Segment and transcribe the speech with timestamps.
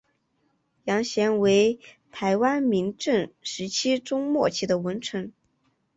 [0.85, 1.77] 杨贤为
[2.11, 5.31] 台湾明郑时期中末期的文臣。